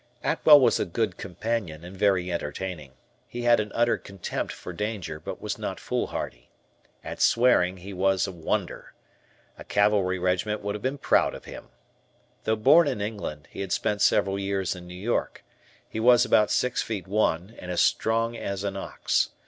[0.23, 2.93] Atwell was a good companion and very entertaining.
[3.27, 6.49] He had an utter contempt for danger but was not foolhardy.
[7.03, 8.93] At swearing he was a wonder.
[9.59, 11.67] A cavalry regiment would have been proud of him.
[12.45, 15.43] Though born in England, he had spent several years in New York.
[15.87, 19.29] He was about six feet one, and as strong as an ox.